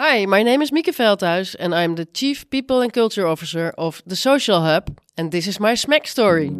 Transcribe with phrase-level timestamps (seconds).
[0.00, 4.00] Hi, my name is Mieke Veldhuis and I'm the Chief People and Culture Officer of
[4.06, 6.50] the Social Hub and this is my smack story.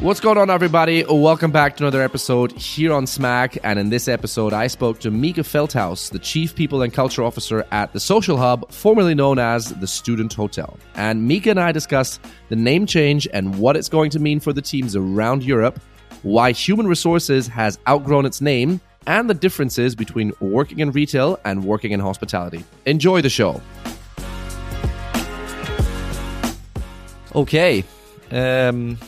[0.00, 1.02] What's going on, everybody?
[1.08, 3.56] Welcome back to another episode here on Smack.
[3.64, 7.64] And in this episode, I spoke to Mieke Veldhuis, the Chief People and Culture Officer
[7.70, 10.78] at the Social Hub, formerly known as the Student Hotel.
[10.94, 14.52] And Mika and I discussed the name change and what it's going to mean for
[14.52, 15.80] the teams around Europe
[16.22, 21.64] why human resources has outgrown its name, and the differences between working in retail and
[21.64, 22.64] working in hospitality.
[22.86, 23.60] Enjoy the show.
[27.34, 27.84] Okay.
[28.30, 28.98] Um,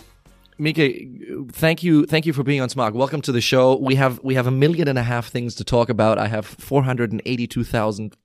[0.59, 2.95] Mieke, thank you, thank you for being on Smack.
[2.95, 3.77] Welcome to the show.
[3.77, 6.19] We have we have a million and a half things to talk about.
[6.19, 8.17] I have four hundred and eighty-two thousand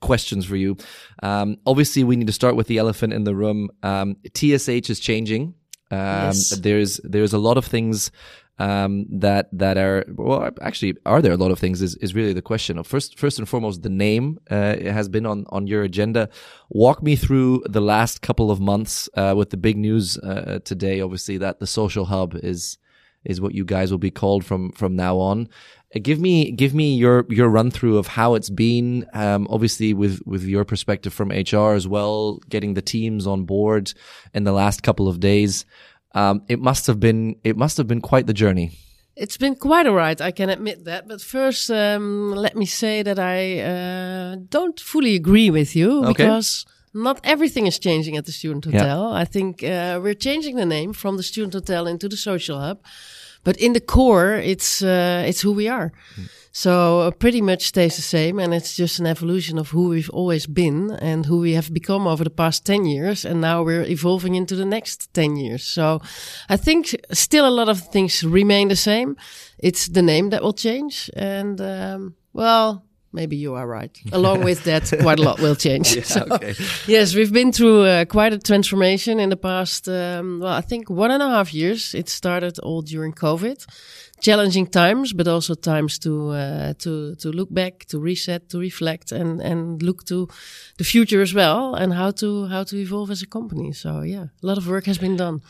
[0.00, 0.76] questions for you.
[1.22, 3.70] Um, obviously, we need to start with the elephant in the room.
[3.82, 5.54] Um, TSH is changing.
[5.90, 6.50] Um, yes.
[6.50, 8.10] There's there's a lot of things
[8.58, 12.32] um, that that are well actually are there a lot of things is, is really
[12.32, 15.82] the question of first first and foremost the name uh, has been on on your
[15.82, 16.28] agenda
[16.70, 21.00] walk me through the last couple of months uh, with the big news uh, today
[21.00, 22.78] obviously that the social hub is
[23.26, 25.48] is what you guys will be called from from now on
[25.94, 29.92] uh, give me give me your your run through of how it's been um, obviously
[29.92, 33.92] with with your perspective from HR as well getting the teams on board
[34.32, 35.66] in the last couple of days
[36.16, 38.72] um, it must have been it must have been quite the journey.
[39.16, 41.06] It's been quite alright, I can admit that.
[41.06, 46.12] But first, um, let me say that I uh, don't fully agree with you okay.
[46.12, 46.66] because
[46.96, 49.10] not everything is changing at the student hotel.
[49.10, 49.22] Yeah.
[49.22, 52.78] I think uh, we're changing the name from the student hotel into the social hub,
[53.44, 55.92] but in the core, it's uh, it's who we are.
[56.16, 56.28] Mm.
[56.52, 60.08] So uh, pretty much stays the same, and it's just an evolution of who we've
[60.14, 63.84] always been and who we have become over the past ten years, and now we're
[63.84, 65.64] evolving into the next ten years.
[65.64, 66.00] So
[66.48, 69.16] I think still a lot of things remain the same.
[69.58, 73.96] It's the name that will change, and um, well, maybe you are right.
[74.12, 75.96] Along with that, quite a lot will change.
[75.96, 76.54] yeah, so, okay.
[76.86, 80.90] Yes, we've been through uh, quite a transformation in the past, um, well, I think
[80.90, 81.94] one and a half years.
[81.94, 83.66] It started all during COVID
[84.20, 89.12] challenging times, but also times to uh, to to look back, to reset, to reflect,
[89.12, 90.28] and and look to
[90.78, 93.72] the future as well, and how to how to evolve as a company.
[93.72, 95.40] So yeah, a lot of work has been done.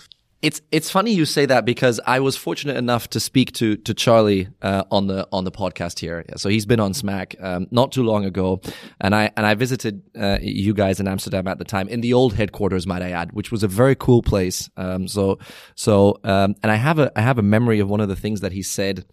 [0.47, 3.93] It's it's funny you say that because I was fortunate enough to speak to to
[3.93, 6.25] Charlie uh, on the on the podcast here.
[6.37, 8.61] So he's been on Smack um, not too long ago,
[9.01, 12.13] and I and I visited uh, you guys in Amsterdam at the time in the
[12.13, 14.71] old headquarters, might I add, which was a very cool place.
[14.77, 15.41] Um, so
[15.75, 18.41] so um, and I have a I have a memory of one of the things
[18.43, 19.05] that he said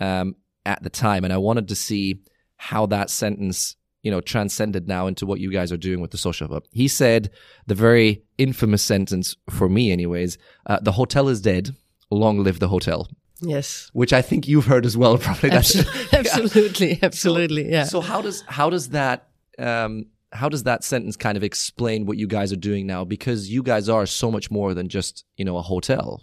[0.00, 2.20] um, at the time, and I wanted to see
[2.58, 6.18] how that sentence you know, transcended now into what you guys are doing with the
[6.18, 6.64] social hub.
[6.70, 7.30] He said
[7.66, 11.74] the very infamous sentence for me, anyways, uh, the hotel is dead.
[12.10, 13.08] Long live the hotel.
[13.40, 13.90] Yes.
[13.94, 15.50] Which I think you've heard as well, probably.
[15.50, 16.18] Absolutely.
[16.18, 16.98] absolutely.
[17.02, 17.64] Absolutely.
[17.64, 17.84] So, yeah.
[17.84, 19.28] So how does, how does that,
[19.58, 23.04] um, how does that sentence kind of explain what you guys are doing now?
[23.04, 26.22] Because you guys are so much more than just, you know, a hotel.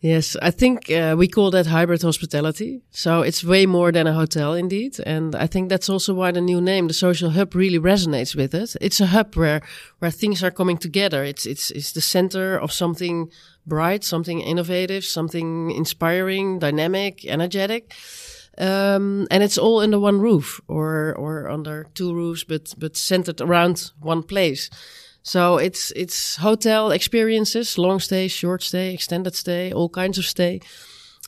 [0.00, 2.82] Yes, I think uh, we call that hybrid hospitality.
[2.90, 5.00] So it's way more than a hotel indeed.
[5.04, 8.54] And I think that's also why the new name, the social hub really resonates with
[8.54, 8.76] it.
[8.80, 9.60] It's a hub where,
[9.98, 11.24] where things are coming together.
[11.24, 13.28] It's, it's, it's the center of something
[13.66, 17.92] bright, something innovative, something inspiring, dynamic, energetic.
[18.56, 23.40] Um, and it's all under one roof or, or under two roofs, but, but centered
[23.40, 24.70] around one place.
[25.28, 30.60] So it's it's hotel experiences, long stay, short stay, extended stay, all kinds of stay.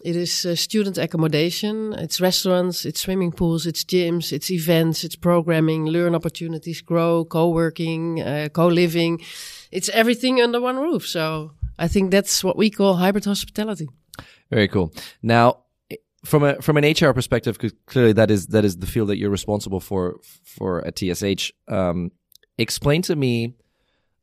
[0.03, 1.93] It is uh, student accommodation.
[1.93, 8.23] It's restaurants, it's swimming pools, it's gyms, it's events, it's programming, learn opportunities, grow, co-working,
[8.23, 9.21] uh, co-living.
[9.71, 11.07] It's everything under one roof.
[11.07, 13.89] So I think that's what we call hybrid hospitality.
[14.51, 14.95] Very cool.
[15.23, 15.65] Now,
[16.25, 19.19] from a from an HR perspective, because clearly that is that is the field that
[19.19, 21.53] you're responsible for for at TSH.
[21.69, 22.13] Um,
[22.57, 23.57] explain to me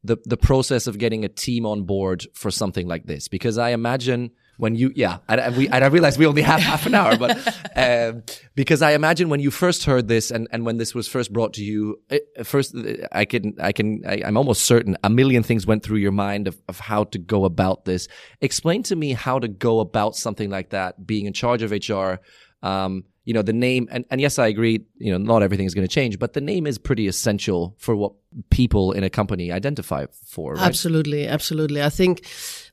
[0.08, 3.28] the the process of getting a team on board for something like this.
[3.28, 6.88] Because I imagine when you yeah and we and I realize we only have half
[6.88, 7.38] an hour but
[7.76, 8.24] um,
[8.56, 11.54] because I imagine when you first heard this and and when this was first brought
[11.54, 12.76] to you it, first
[13.12, 16.48] I can I can I, am almost certain a million things went through your mind
[16.48, 18.08] of of how to go about this.
[18.42, 22.20] Explain to me how to go about something like that being in charge of HR
[22.64, 25.74] um, you know the name and, and yes i agree you know not everything is
[25.76, 28.14] going to change but the name is pretty essential for what
[28.50, 30.64] people in a company identify for right?
[30.64, 32.26] absolutely absolutely i think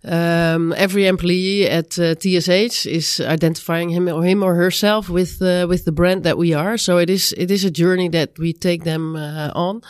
[0.05, 5.67] um, every employee at uh, tsh is identifying him or him or herself with uh,
[5.69, 8.53] with the brand that we are so it is it is a journey that we
[8.53, 9.83] take them uh, on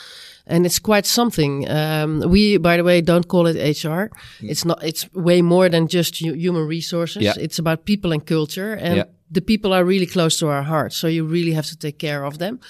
[0.46, 1.66] and it's quite something.
[1.70, 3.88] Um, we, by the way, don't call it HR.
[3.88, 4.10] Mm.
[4.42, 4.84] It's not.
[4.84, 7.22] It's way more than just human resources.
[7.22, 7.32] Yeah.
[7.38, 10.96] It's about people and culture, and yeah the people are really close to our hearts.
[10.96, 12.60] So you really have to take care of them.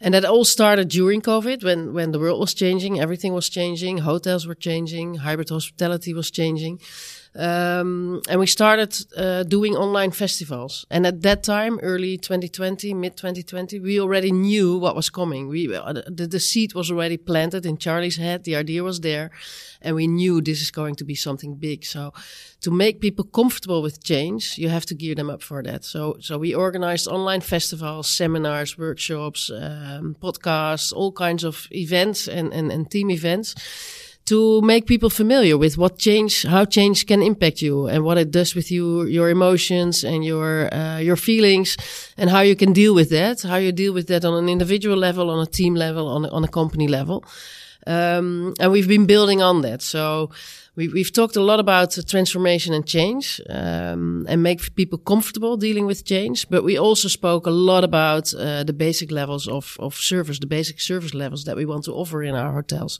[0.00, 3.98] And that all started during COVID when, when the world was changing, everything was changing,
[3.98, 6.80] hotels were changing, hybrid hospitality was changing.
[7.38, 10.86] Um, and we started uh, doing online festivals.
[10.90, 15.48] And at that time, early 2020, mid 2020, we already knew what was coming.
[15.48, 18.44] We uh, the, the seed was already planted in Charlie's head.
[18.44, 19.30] The idea was there,
[19.82, 21.84] and we knew this is going to be something big.
[21.84, 22.14] So,
[22.62, 25.84] to make people comfortable with change, you have to gear them up for that.
[25.84, 32.52] So, so we organized online festivals, seminars, workshops, um, podcasts, all kinds of events and,
[32.54, 33.54] and, and team events
[34.26, 38.30] to make people familiar with what change, how change can impact you and what it
[38.30, 41.76] does with you, your emotions and your, uh, your feelings
[42.16, 44.96] and how you can deal with that, how you deal with that on an individual
[44.96, 47.24] level, on a team level, on a, on a company level.
[47.86, 49.80] Um, and we've been building on that.
[49.80, 50.30] So,
[50.76, 55.86] we, we've talked a lot about transformation and change um, and make people comfortable dealing
[55.86, 56.48] with change.
[56.50, 60.46] But we also spoke a lot about uh, the basic levels of, of service, the
[60.46, 62.98] basic service levels that we want to offer in our hotels.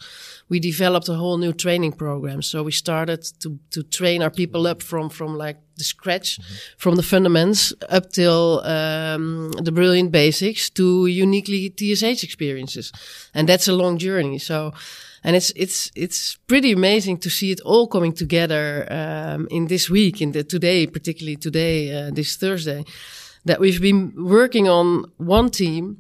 [0.49, 2.41] We developed a whole new training program.
[2.41, 6.55] So we started to, to train our people up from, from like the scratch, mm-hmm.
[6.79, 12.91] from the fundamentals up till um, the brilliant basics to uniquely TSH experiences.
[13.35, 14.39] And that's a long journey.
[14.39, 14.73] So
[15.27, 19.91] and it's it's it's pretty amazing to see it all coming together um, in this
[19.91, 22.85] week, in the today, particularly today, uh, this Thursday,
[23.45, 25.99] that we've been working on one team,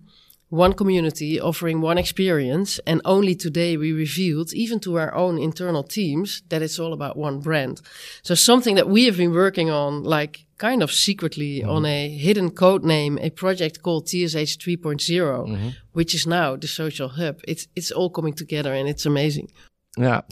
[0.49, 5.83] one community, offering one experience, and only today we revealed, even to our own internal
[5.83, 7.81] teams, that it's all about one brand.
[8.23, 11.71] So something that we have been working on, like kind of secretly mm-hmm.
[11.71, 15.69] on a hidden code name, a project called TSH 3 mm-hmm.
[15.93, 17.41] which is now the social hub.
[17.47, 19.51] It's it's all coming together and it's amazing.
[19.97, 20.23] Yeah.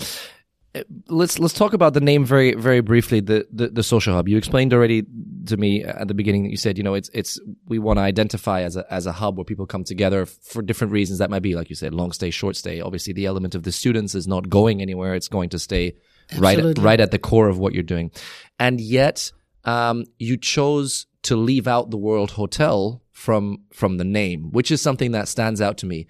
[0.75, 3.21] Uh, let's let's talk about the name very very briefly.
[3.21, 4.29] The, the the social hub.
[4.29, 5.05] You explained already
[5.47, 8.03] to me at the beginning that you said you know it's it's we want to
[8.03, 11.21] identify as a as a hub where people come together for different reasons.
[11.21, 12.81] That might be like you said, long stay, short stay.
[12.81, 15.15] Obviously, the element of the students is not going anywhere.
[15.15, 15.95] It's going to stay
[16.33, 16.83] Absolutely.
[16.83, 18.11] right right at the core of what you're doing,
[18.59, 19.31] and yet
[19.65, 24.83] um, you chose to leave out the World Hotel from from the name, which is
[24.83, 26.07] something that stands out to me.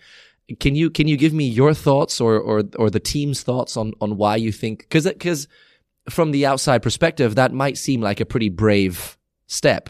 [0.61, 3.93] Can you can you give me your thoughts or or or the team's thoughts on
[4.01, 5.49] on why you think because because
[6.11, 9.17] from the outside perspective that might seem like a pretty brave
[9.47, 9.89] step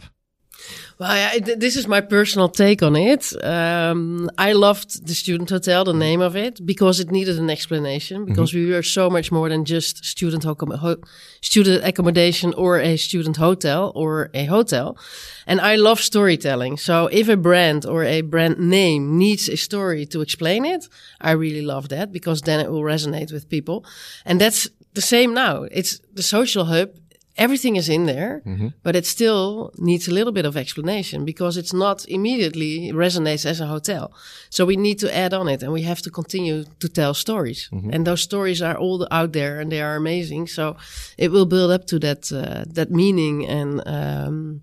[0.97, 3.33] well, I, this is my personal take on it.
[3.43, 8.23] Um, I loved the student hotel, the name of it, because it needed an explanation.
[8.23, 8.67] Because mm -hmm.
[8.67, 10.95] we were so much more than just student ho
[11.41, 14.97] student accommodation or a student hotel or a hotel.
[15.45, 16.79] And I love storytelling.
[16.79, 20.87] So if a brand or a brand name needs a story to explain it,
[21.21, 23.91] I really love that because then it will resonate with people.
[24.23, 25.65] And that's the same now.
[25.71, 26.89] It's the social hub
[27.37, 28.67] everything is in there, mm-hmm.
[28.83, 33.59] but it still needs a little bit of explanation because it's not immediately resonates as
[33.59, 34.13] a hotel.
[34.49, 37.69] So we need to add on it and we have to continue to tell stories.
[37.71, 37.93] Mm-hmm.
[37.93, 40.47] And those stories are all out there and they are amazing.
[40.47, 40.77] So
[41.17, 44.61] it will build up to that, uh, that meaning and, um,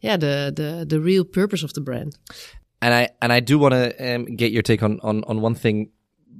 [0.00, 2.18] yeah, the, the, the real purpose of the brand.
[2.82, 5.54] And I, and I do want to um, get your take on, on, on one
[5.54, 5.90] thing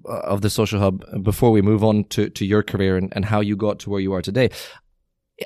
[0.06, 3.25] uh, of the social hub before we move on to, to your career and, and
[3.25, 4.50] how you got to where you are today.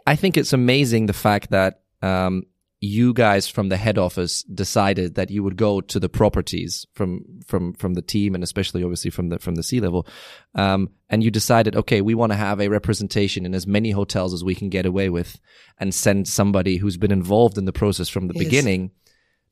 [0.07, 2.45] I think it's amazing the fact that um,
[2.81, 7.25] you guys from the head office decided that you would go to the properties from
[7.47, 10.07] from from the team and especially obviously from the from the C level,
[10.55, 14.33] um, and you decided, okay, we want to have a representation in as many hotels
[14.33, 15.41] as we can get away with,
[15.79, 18.45] and send somebody who's been involved in the process from the yes.
[18.45, 18.91] beginning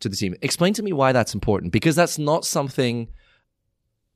[0.00, 0.35] to the team.
[0.43, 3.09] Explain to me why that's important because that's not something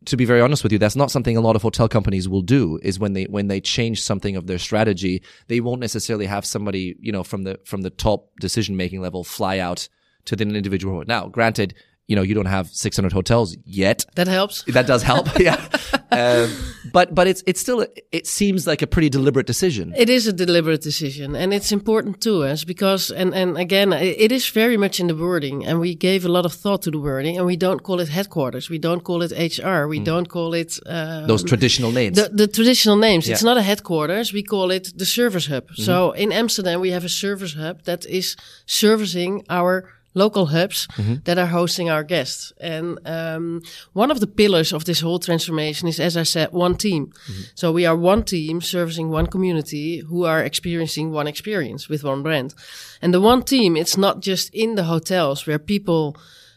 [0.07, 2.43] to be very honest with you, that's not something a lot of hotel companies will
[2.43, 2.79] do.
[2.83, 6.97] Is when they when they change something of their strategy, they won't necessarily have somebody
[7.01, 9.89] you know from the from the top decision making level fly out
[10.27, 11.03] to the individual.
[11.07, 11.75] Now, granted,
[12.07, 14.07] you know you don't have 600 hotels yet.
[14.15, 14.65] That helps.
[14.65, 15.27] That does help.
[15.39, 15.69] yeah.
[16.13, 16.51] Um,
[16.93, 19.93] but but it's it's still it seems like a pretty deliberate decision.
[19.97, 24.33] It is a deliberate decision, and it's important to us because and and again it
[24.33, 26.99] is very much in the wording, and we gave a lot of thought to the
[26.99, 30.05] wording, and we don't call it headquarters, we don't call it HR, we mm.
[30.05, 32.17] don't call it um, those traditional names.
[32.17, 33.27] The, the traditional names.
[33.27, 33.35] Yeah.
[33.35, 34.33] It's not a headquarters.
[34.33, 35.65] We call it the service hub.
[35.65, 35.85] Mm -hmm.
[35.85, 38.37] So in Amsterdam we have a service hub that is
[38.67, 41.17] servicing our local hubs mm-hmm.
[41.25, 42.53] that are hosting our guests.
[42.61, 43.63] And um,
[43.93, 47.07] one of the pillars of this whole transformation is, as I said, one team.
[47.07, 47.43] Mm-hmm.
[47.55, 52.23] So we are one team servicing one community who are experiencing one experience with one
[52.23, 52.55] brand.
[53.01, 56.17] And the one team, it's not just in the hotels where people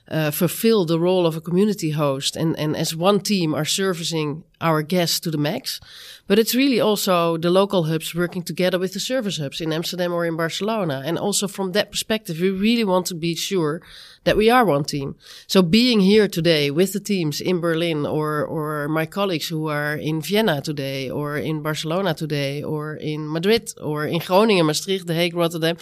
[0.10, 4.44] uh, fulfill the role of a community host and, and as one team are servicing
[4.60, 5.80] our guests to the max.
[6.28, 10.14] But it's really also the local hubs working together with the service hubs in Amsterdam
[10.14, 11.02] or in Barcelona.
[11.06, 13.82] And also from that perspective, we really want to be sure
[14.24, 15.16] that we are one team.
[15.48, 19.96] So being here today with the teams in Berlin or, or my colleagues who are
[19.96, 25.14] in Vienna today or in Barcelona today or in Madrid or in Groningen, Maastricht, The
[25.14, 25.78] Hague, Rotterdam,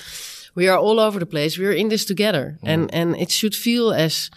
[0.55, 1.58] we are all over the place.
[1.58, 2.70] We are in this together mm.
[2.70, 4.29] and, and it should feel as,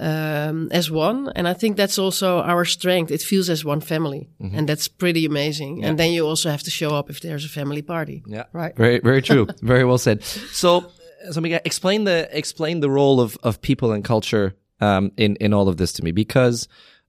[0.00, 1.32] um, as one.
[1.34, 3.10] And I think that's also our strength.
[3.10, 4.58] It feels as one family mm -hmm.
[4.58, 5.78] and that's pretty amazing.
[5.78, 5.88] Yeah.
[5.88, 8.22] And then you also have to show up if there's a family party.
[8.26, 8.46] Yeah.
[8.52, 8.76] Right.
[8.76, 9.46] Very, very true.
[9.62, 10.24] very well said.
[10.52, 10.84] So,
[11.30, 15.52] so Mieke, explain the, explain the role of, of people and culture, um, in, in
[15.52, 16.68] all of this to me because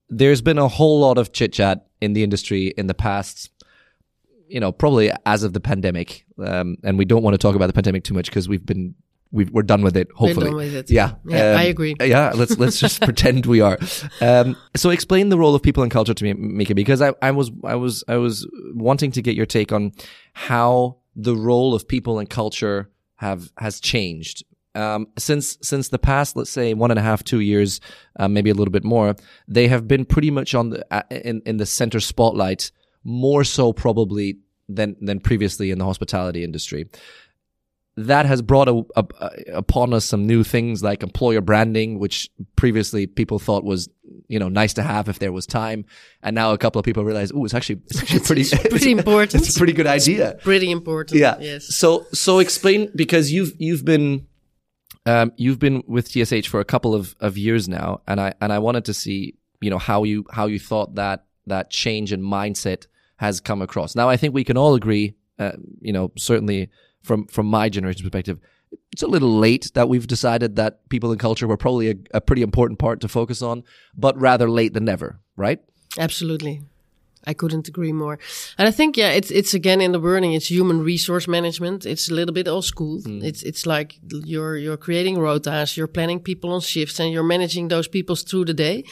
[0.10, 3.52] there's been a whole lot of chit chat in the industry in the past
[4.48, 7.68] you know, probably as of the pandemic, um, and we don't want to talk about
[7.68, 8.96] the pandemic too much because we've been
[9.32, 10.08] we are done with it.
[10.16, 10.90] Hopefully, with it.
[10.90, 11.96] yeah, yeah um, I agree.
[12.00, 13.78] Yeah, let's let's just pretend we are.
[14.22, 17.32] Um, so explain the role of people and culture to me, Mieke, because I, I
[17.32, 19.92] was I was I was wanting to get your take on
[20.34, 24.44] how the role of people and culture have has changed
[24.78, 27.82] um, since since the past, let's say one and a half, two years,
[28.20, 29.16] uh, maybe a little bit more,
[29.48, 32.72] they have been pretty much on the uh, in in the center spotlight
[33.04, 34.38] more so probably
[34.70, 36.90] than than previously in the hospitality industry.
[38.00, 42.30] That has brought a, a, a, upon us some new things like employer branding, which
[42.56, 43.90] previously people thought was,
[44.28, 45.84] you know, nice to have if there was time,
[46.22, 48.92] and now a couple of people realize, oh, it's actually it's actually pretty it's pretty
[48.92, 49.42] important.
[49.42, 50.32] It's a pretty good idea.
[50.32, 51.20] It's pretty important.
[51.20, 51.38] Yeah.
[51.40, 51.74] Yes.
[51.74, 54.28] So so explain because you've you've been
[55.08, 58.52] um, you've been with TSH for a couple of, of years now, and I and
[58.54, 62.22] I wanted to see you know how you how you thought that that change in
[62.22, 62.88] mindset
[63.18, 63.96] has come across.
[63.96, 66.70] Now, I think we can all agree, uh, you know, certainly
[67.04, 68.40] from from my generation's perspective,
[68.92, 72.22] it's a little late that we've decided that people and culture were probably a, a
[72.22, 73.64] pretty important part to focus on,
[73.96, 75.60] but rather late than never, right?
[75.98, 76.62] Absolutely.
[77.26, 78.20] I couldn't agree more.
[78.58, 81.86] And I think, yeah, it's, it's again in the wording, it's human resource management.
[81.86, 83.02] It's a little bit old school.
[83.02, 83.22] Mm.
[83.22, 87.68] It's, it's like you're, you're creating rotas, you're planning people on shifts and you're managing
[87.68, 88.86] those people through the day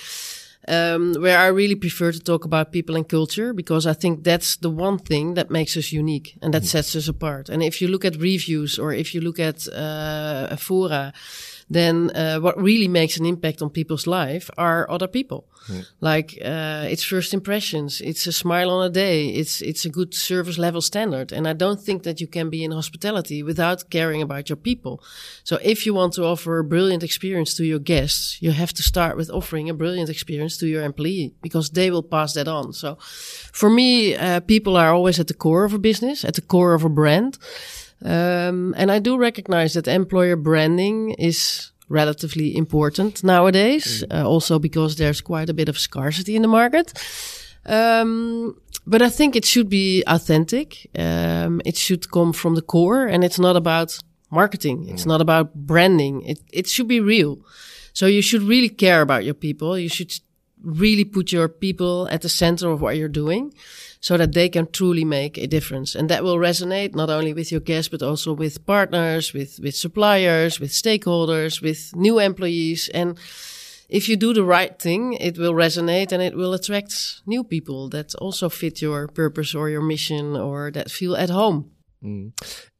[0.67, 4.55] um, where I really prefer to talk about people and culture because I think that's
[4.57, 6.67] the one thing that makes us unique and that mm.
[6.67, 7.49] sets us apart.
[7.49, 11.13] And if you look at reviews or if you look at uh, fora,
[11.69, 15.47] then uh, what really makes an impact on people's life are other people.
[15.67, 15.85] Mm.
[15.99, 20.13] Like uh, it's first impressions, it's a smile on a day, it's it's a good
[20.13, 24.21] service level standard, and I don't think that you can be in hospitality without caring
[24.21, 25.01] about your people.
[25.43, 28.83] So if you want to offer a brilliant experience to your guests, you have to
[28.83, 32.73] start with offering a brilliant experience to your employee because they will pass that on.
[32.73, 32.97] So
[33.51, 36.75] for me, uh, people are always at the core of a business, at the core
[36.75, 37.39] of a brand.
[38.03, 44.19] Um, and I do recognize that employer branding is relatively important nowadays, mm.
[44.19, 46.93] uh, also because there's quite a bit of scarcity in the market.
[47.65, 50.89] Um, but I think it should be authentic.
[50.97, 53.97] Um, it should come from the core and it's not about
[54.29, 54.87] marketing.
[54.89, 55.07] It's mm.
[55.07, 56.21] not about branding.
[56.23, 57.39] It, it should be real.
[57.93, 59.79] So you should really care about your people.
[59.79, 60.13] You should
[60.65, 63.53] really put your people at the center of what you're doing
[63.99, 65.95] so that they can truly make a difference.
[65.95, 69.75] And that will resonate not only with your guests, but also with partners, with, with
[69.75, 72.89] suppliers, with stakeholders, with new employees.
[72.93, 73.17] And
[73.89, 77.89] if you do the right thing, it will resonate and it will attract new people
[77.89, 81.71] that also fit your purpose or your mission or that feel at home.
[82.03, 82.31] Mm.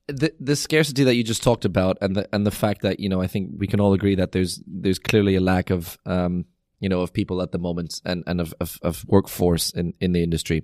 [0.07, 3.09] The the scarcity that you just talked about and the and the fact that you
[3.09, 6.45] know I think we can all agree that there's there's clearly a lack of um
[6.79, 10.11] you know of people at the moment and and of of, of workforce in in
[10.11, 10.63] the industry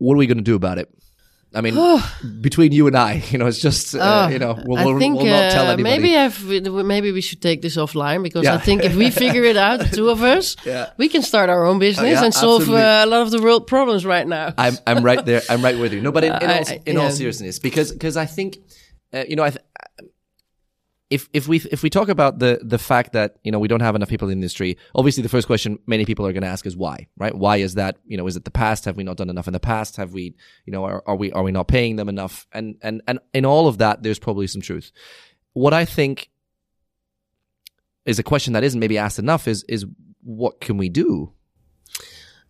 [0.00, 0.88] what are we going to do about it?
[1.52, 1.74] I mean,
[2.40, 5.16] between you and I, you know, it's just, uh, oh, you know, we'll, we'll, think,
[5.16, 5.82] we'll not tell uh, anybody.
[5.82, 6.42] Maybe I've,
[6.84, 8.54] maybe we should take this offline because yeah.
[8.54, 10.90] I think if we figure it out, the two of us, yeah.
[10.96, 13.42] we can start our own business oh, yeah, and solve uh, a lot of the
[13.42, 14.54] world problems right now.
[14.56, 15.42] I'm, I'm right there.
[15.50, 16.00] I'm right with you.
[16.00, 18.58] No, but in, in, all, in all seriousness, because, because I think,
[19.12, 19.64] uh, you know, I, th-
[21.10, 23.80] if if we if we talk about the the fact that you know we don't
[23.80, 26.48] have enough people in the industry, obviously the first question many people are going to
[26.48, 27.34] ask is why, right?
[27.34, 27.98] Why is that?
[28.06, 28.84] You know, is it the past?
[28.84, 29.96] Have we not done enough in the past?
[29.96, 32.46] Have we, you know, are, are we are we not paying them enough?
[32.52, 34.92] And and and in all of that, there's probably some truth.
[35.52, 36.30] What I think
[38.06, 39.84] is a question that isn't maybe asked enough is is
[40.22, 41.32] what can we do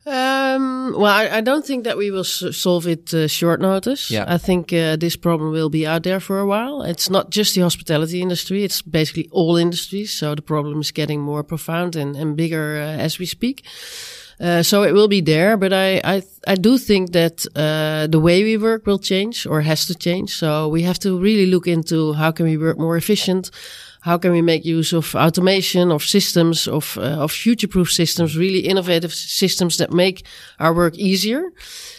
[0.07, 4.11] um, well, I, I, don't think that we will solve it uh, short notice.
[4.11, 4.25] Yeah.
[4.26, 6.83] I think uh, this problem will be out there for a while.
[6.83, 10.11] It's not just the hospitality industry; it's basically all industries.
[10.11, 13.62] So the problem is getting more profound and, and bigger uh, as we speak.
[14.40, 18.21] Uh, so it will be there, but I I, I do think that uh, the
[18.21, 20.30] way we work will change or has to change.
[20.35, 23.50] So we have to really look into how can we work more efficient
[24.00, 28.61] how can we make use of automation, of systems, of, uh, of future-proof systems, really
[28.61, 30.25] innovative systems that make
[30.59, 31.52] our work easier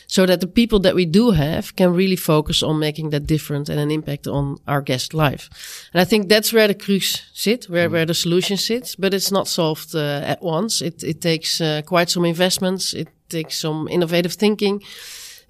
[0.08, 3.70] so that the people that we do have can really focus on making that different
[3.70, 5.50] and an impact on our guest life.
[5.94, 9.32] And I think that's where the crux sit, where, where the solution sits, but it's
[9.32, 10.82] not solved uh, at once.
[10.82, 12.94] It, it takes uh, quite some investments.
[12.94, 14.82] It takes some innovative thinking.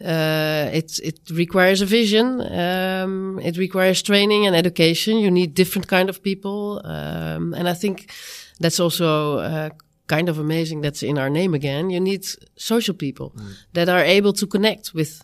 [0.03, 2.41] Uh, it it requires a vision.
[2.41, 5.17] Um, it requires training and education.
[5.17, 8.12] You need different kind of people, um, and I think
[8.60, 9.70] that's also uh,
[10.08, 10.81] kind of amazing.
[10.81, 11.89] That's in our name again.
[11.89, 13.53] You need social people mm.
[13.74, 15.24] that are able to connect with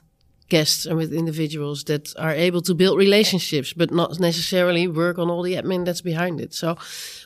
[0.50, 5.30] guests and with individuals that are able to build relationships, but not necessarily work on
[5.30, 6.54] all the admin that's behind it.
[6.54, 6.78] So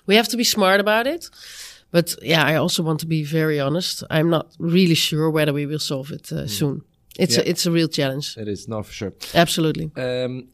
[0.05, 1.29] we have to be smart about it.
[1.91, 4.03] But yeah, I also want to be very honest.
[4.09, 6.49] I'm not really sure whether we will solve it uh, mm.
[6.49, 6.81] soon.
[7.19, 7.43] It's yeah.
[7.43, 8.37] a, it's a real challenge.
[8.37, 9.13] It is, no, for sure.
[9.33, 9.91] Absolutely.
[9.95, 10.49] Um,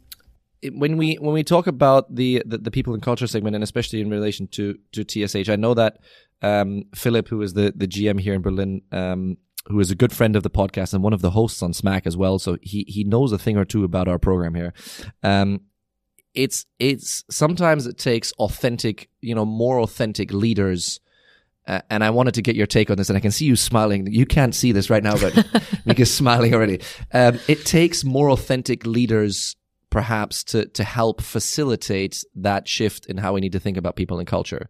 [0.72, 4.02] when we when we talk about the, the, the people and culture segment, and especially
[4.02, 6.00] in relation to to TSH, I know that
[6.42, 9.38] um, Philip, who is the the GM here in Berlin, um,
[9.68, 12.08] who is a good friend of the podcast and one of the hosts on Smack
[12.08, 14.74] as well, so he he knows a thing or two about our program here.
[15.24, 15.62] Um,
[16.34, 21.00] it's it's sometimes it takes authentic, you know, more authentic leaders
[21.68, 23.56] uh, and I wanted to get your take on this, and I can see you
[23.56, 24.08] smiling.
[24.08, 25.34] You can't see this right now, but
[25.86, 26.82] Mieke's smiling already.
[27.14, 29.56] Um, it takes more authentic leaders,
[29.90, 34.20] perhaps, to to help facilitate that shift in how we need to think about people
[34.20, 34.70] and culture.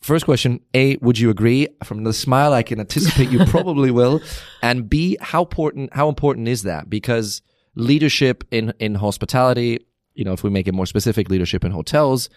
[0.00, 1.68] First question: A, would you agree?
[1.82, 4.20] From the smile, I can anticipate you probably will.
[4.62, 6.88] And B, how important how important is that?
[6.88, 7.42] Because
[7.74, 9.80] leadership in in hospitality,
[10.14, 12.30] you know, if we make it more specific, leadership in hotels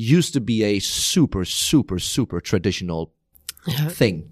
[0.00, 3.12] used to be a super super super traditional
[3.66, 3.88] yeah.
[3.88, 4.30] thing.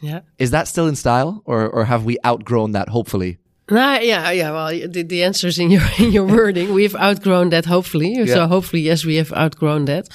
[0.00, 0.20] Yeah.
[0.38, 3.38] Is that still in style or, or have we outgrown that hopefully?
[3.70, 4.50] Nah, yeah, yeah.
[4.50, 6.74] Well, the, the answer is in your in your wording.
[6.74, 8.12] We've outgrown that, hopefully.
[8.12, 8.26] Yeah.
[8.26, 10.08] So hopefully, yes, we have outgrown that.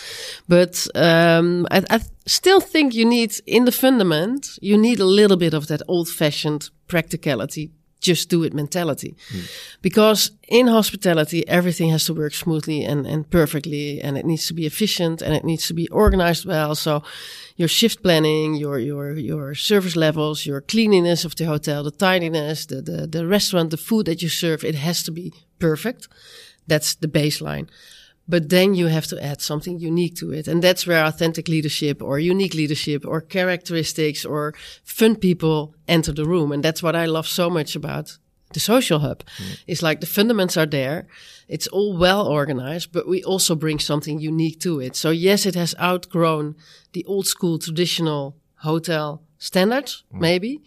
[0.47, 5.37] But um, I, I still think you need, in the fundament, you need a little
[5.37, 9.15] bit of that old-fashioned practicality just do it mentality.
[9.31, 9.51] Mm.
[9.81, 14.53] Because in hospitality, everything has to work smoothly and, and perfectly and it needs to
[14.53, 16.75] be efficient and it needs to be organized well.
[16.75, 17.03] So
[17.57, 22.65] your shift planning, your, your, your service levels, your cleanliness of the hotel, the tidiness,
[22.65, 26.07] the, the, the restaurant, the food that you serve, it has to be perfect.
[26.67, 27.67] That's the baseline.
[28.29, 30.47] But then you have to add something unique to it.
[30.47, 36.25] And that's where authentic leadership or unique leadership or characteristics or fun people enter the
[36.25, 36.51] room.
[36.51, 38.19] And that's what I love so much about
[38.53, 39.23] the social hub.
[39.37, 39.63] Mm.
[39.67, 41.07] It's like the fundamentals are there.
[41.47, 44.95] It's all well organized, but we also bring something unique to it.
[44.95, 46.55] So yes, it has outgrown
[46.93, 50.19] the old school traditional hotel standards, mm.
[50.19, 50.61] maybe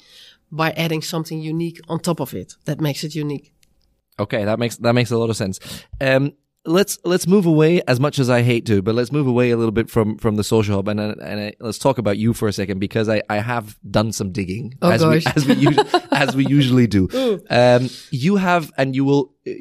[0.51, 3.53] by adding something unique on top of it that makes it unique.
[4.18, 5.59] Okay, that makes that makes a lot of sense.
[6.01, 6.33] Um,
[6.64, 9.57] let's let's move away as much as I hate to, but let's move away a
[9.57, 12.53] little bit from from the social hub and and let's talk about you for a
[12.53, 15.25] second because I I have done some digging oh, as gosh.
[15.25, 15.79] we as we
[16.12, 17.09] as we usually do.
[17.51, 19.53] Um, you have and you will uh,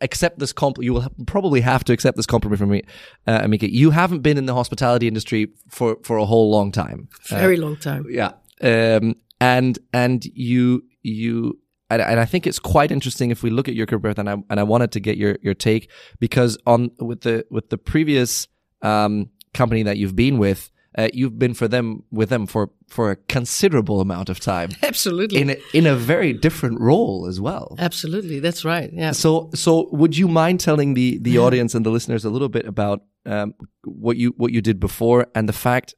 [0.00, 0.78] accept this comp.
[0.80, 2.82] You will probably have to accept this compliment from me,
[3.26, 3.70] uh, Amika.
[3.70, 7.08] You haven't been in the hospitality industry for for a whole long time.
[7.28, 8.06] Very uh, long time.
[8.08, 8.32] Yeah.
[8.60, 11.58] Um, and and you you
[11.94, 14.28] and, and I think it's quite interesting if we look at your career, path, and
[14.28, 17.78] I and I wanted to get your your take because on with the with the
[17.78, 18.48] previous
[18.82, 23.10] um, company that you've been with, uh, you've been for them with them for for
[23.10, 24.70] a considerable amount of time.
[24.82, 25.40] Absolutely.
[25.40, 27.76] In a, in a very different role as well.
[27.78, 28.90] Absolutely, that's right.
[28.92, 29.12] Yeah.
[29.12, 32.66] So so would you mind telling the the audience and the listeners a little bit
[32.66, 33.54] about um,
[33.84, 35.94] what you what you did before and the fact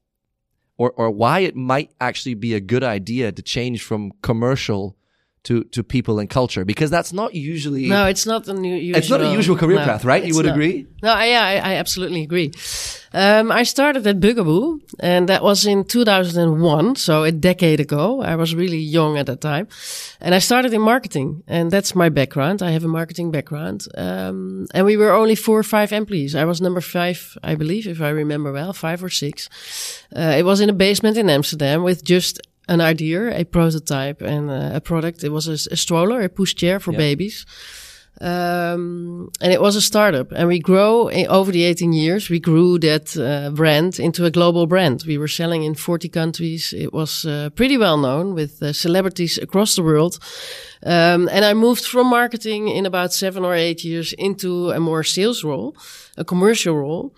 [0.78, 4.96] or or why it might actually be a good idea to change from commercial
[5.46, 8.98] to to people and culture because that's not usually no it's not a new usual,
[8.98, 10.24] it's not a usual career no, path right?
[10.24, 10.56] You would not.
[10.56, 10.86] agree?
[11.02, 12.52] No yeah I, I absolutely agree.
[13.12, 18.20] Um, I started at Bugaboo and that was in 2001 so a decade ago.
[18.22, 19.68] I was really young at that time.
[20.20, 22.60] And I started in marketing and that's my background.
[22.60, 23.86] I have a marketing background.
[23.96, 26.34] Um, and we were only four or five employees.
[26.34, 29.48] I was number five I believe if I remember well five or six.
[30.14, 34.50] Uh, it was in a basement in Amsterdam with just an idea, a prototype, and
[34.50, 35.22] a product.
[35.24, 37.46] It was a, a, stroller, a push chair for babies.
[38.18, 42.30] Um, and it was a startup and we grow in, over the 18 years.
[42.30, 45.04] We grew that uh, brand into a global brand.
[45.06, 46.72] We were selling in 40 countries.
[46.72, 50.18] It was uh, pretty well known with uh, celebrities across the world.
[50.82, 55.04] Um, and I moved from marketing in about seven or eight years into a more
[55.04, 55.76] sales role,
[56.16, 57.14] a commercial role.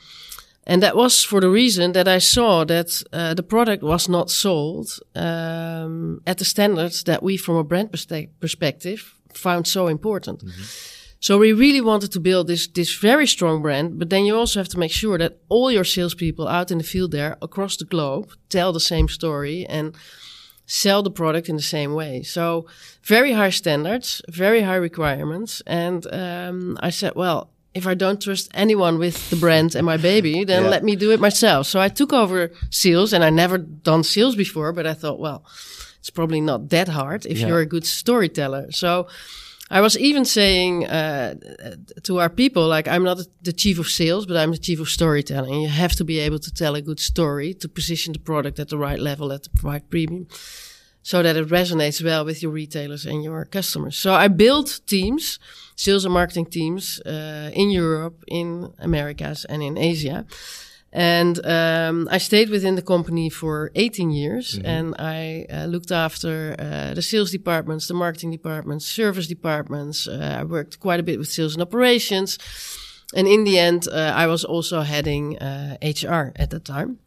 [0.68, 4.30] And that was for the reason that I saw that uh, the product was not
[4.30, 7.90] sold um, at the standards that we, from a brand
[8.40, 10.44] perspective, found so important.
[10.44, 10.62] Mm-hmm.
[11.20, 14.60] So we really wanted to build this, this very strong brand, but then you also
[14.60, 17.86] have to make sure that all your salespeople out in the field there across the
[17.86, 19.96] globe tell the same story and
[20.66, 22.22] sell the product in the same way.
[22.22, 22.66] So
[23.02, 25.62] very high standards, very high requirements.
[25.66, 29.96] And um, I said, well, if I don't trust anyone with the brand and my
[29.96, 30.70] baby, then yeah.
[30.70, 31.66] let me do it myself.
[31.66, 35.44] So I took over sales and I never done sales before, but I thought, well,
[36.00, 37.48] it's probably not that hard if yeah.
[37.48, 38.72] you're a good storyteller.
[38.72, 39.06] So
[39.70, 41.34] I was even saying uh,
[42.04, 44.88] to our people, like, I'm not the chief of sales, but I'm the chief of
[44.88, 45.60] storytelling.
[45.60, 48.68] You have to be able to tell a good story to position the product at
[48.68, 50.26] the right level, at the right premium,
[51.10, 53.96] so that it resonates well with your retailers and your customers.
[53.96, 55.38] So I built teams,
[55.74, 60.26] sales and marketing teams, uh, in Europe, in Americas, and in Asia.
[60.92, 64.66] And um, I stayed within the company for 18 years, mm-hmm.
[64.66, 70.06] and I uh, looked after uh, the sales departments, the marketing departments, service departments.
[70.06, 72.38] Uh, I worked quite a bit with sales and operations,
[73.14, 75.38] and in the end, uh, I was also heading
[75.80, 76.98] HR at the time.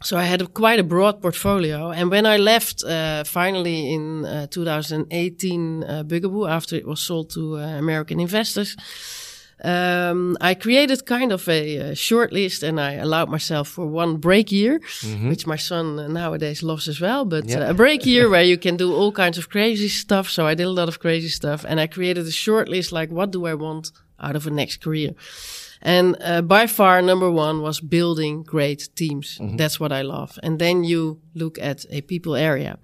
[0.00, 1.90] So I had a, quite a broad portfolio.
[1.90, 8.20] And when I left, uh, finally in 2018, Bugaboo, after it was sold to American
[8.20, 8.76] investors
[9.64, 14.18] um, I created kind of a, a, short list and I allowed myself for one
[14.18, 15.28] break year, mm-hmm.
[15.28, 17.24] which my son nowadays loves as well.
[17.24, 17.60] But yeah.
[17.60, 20.30] uh, a break year where you can do all kinds of crazy stuff.
[20.30, 23.10] So I did a lot of crazy stuff and I created a short list like,
[23.10, 25.14] what do I want out of a next career?
[25.80, 29.38] And uh, by far, number one was building great teams.
[29.38, 29.56] Mm-hmm.
[29.56, 30.38] That's what I love.
[30.42, 32.78] And then you look at a people area.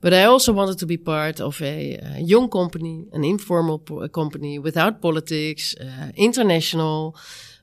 [0.00, 4.08] But I also wanted to be part of a, a young company, an informal po-
[4.08, 7.16] company without politics, uh, international,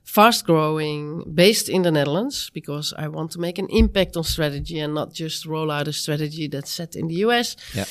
[0.04, 4.78] fast growing, based in the Netherlands, because I want to make an impact on strategy
[4.78, 7.56] and not just roll out a strategy that's set in the US.
[7.74, 7.86] Yeah.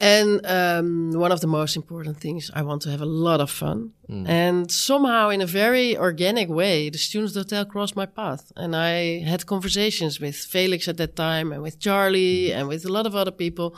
[0.00, 3.50] And um, one of the most important things, I want to have a lot of
[3.50, 3.94] fun.
[4.08, 4.28] Mm.
[4.28, 8.52] And somehow, in a very organic way, the Students Hotel crossed my path.
[8.54, 12.56] And I had conversations with Felix at that time, and with Charlie, mm.
[12.56, 13.74] and with a lot of other people.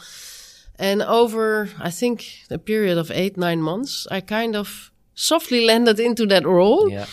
[0.79, 6.01] And over, I think, a period of eight, nine months, I kind of softly landed
[6.01, 6.91] into that role.
[6.91, 7.07] Yeah.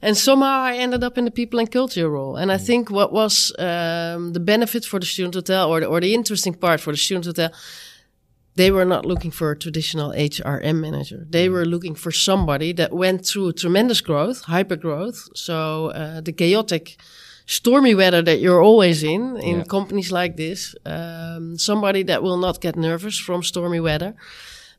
[0.00, 2.36] And somehow I ended up in the people and culture role.
[2.36, 2.66] And I mm.
[2.66, 6.54] think what was um, the benefit for the Student Hotel, or the, or the interesting
[6.54, 7.50] part for the Student Hotel,
[8.54, 11.24] they were not looking for a traditional HRM manager.
[11.28, 11.52] They mm.
[11.52, 15.28] were looking for somebody that went through tremendous growth, hyper growth.
[15.34, 16.96] So uh, the chaotic,
[17.46, 19.64] stormy weather that you're always in in yeah.
[19.64, 24.14] companies like this, um, somebody that will not get nervous from stormy weather,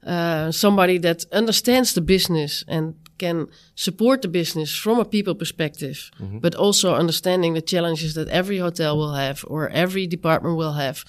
[0.05, 6.11] uh, somebody that understands the business and can support the business from a people perspective,
[6.19, 6.39] mm-hmm.
[6.39, 11.03] but also understanding the challenges that every hotel will have or every department will have,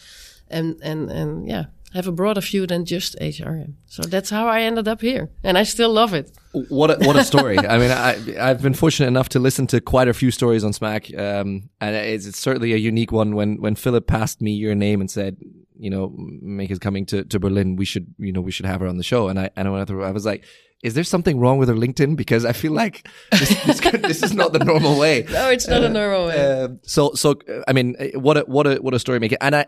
[0.48, 3.74] and and and yeah have a broader view than just HRM.
[3.86, 6.30] So that's how I ended up here, and I still love it.
[6.68, 7.58] What a, what a story!
[7.74, 10.72] I mean, I I've been fortunate enough to listen to quite a few stories on
[10.72, 13.34] Smack, um, and it's, it's, certainly a unique one.
[13.34, 15.36] When when Philip passed me your name and said,
[15.78, 18.80] you know, Mik is coming to, to Berlin, we should you know we should have
[18.80, 20.44] her on the show, and I and I went through, I was like,
[20.84, 22.14] is there something wrong with her LinkedIn?
[22.14, 25.24] Because I feel like this, this, this is not the normal way.
[25.34, 26.62] No, it's not uh, a normal way.
[26.64, 29.36] Uh, so, so I mean, what a what a what a story maker.
[29.40, 29.66] And I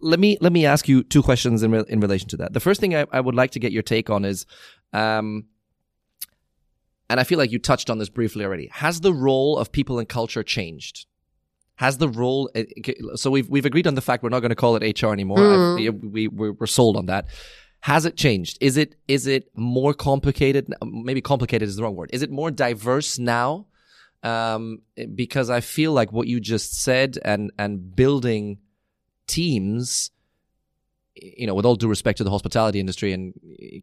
[0.00, 2.52] let me let me ask you two questions in re- in relation to that.
[2.52, 4.44] The first thing I, I would like to get your take on is,
[4.92, 5.46] um,
[7.08, 8.68] and I feel like you touched on this briefly already.
[8.72, 11.06] Has the role of people and culture changed?
[11.76, 12.64] Has the role uh,
[13.16, 15.38] so we've we've agreed on the fact we're not going to call it HR anymore.
[15.38, 16.12] Mm.
[16.12, 17.26] We we're, we're sold on that.
[17.82, 18.58] Has it changed?
[18.60, 20.72] Is it is it more complicated?
[20.84, 22.10] Maybe complicated is the wrong word.
[22.12, 23.66] Is it more diverse now?
[24.22, 24.82] Um,
[25.16, 28.58] because I feel like what you just said and and building
[29.26, 30.12] teams,
[31.16, 33.34] you know, with all due respect to the hospitality industry, and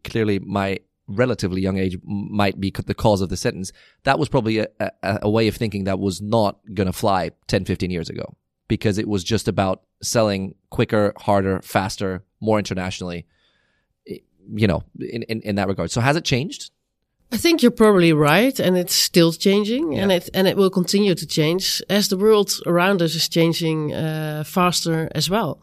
[0.02, 3.70] clearly my relatively young age might be the cause of the sentence.
[4.04, 7.32] That was probably a, a, a way of thinking that was not going to fly
[7.48, 8.34] 10, 15 years ago
[8.66, 13.26] because it was just about selling quicker, harder, faster, more internationally
[14.54, 15.90] you know, in, in, in that regard.
[15.90, 16.70] So has it changed?
[17.32, 20.02] I think you're probably right, and it's still changing, yeah.
[20.02, 23.92] and it and it will continue to change as the world around us is changing
[23.94, 25.62] uh, faster as well.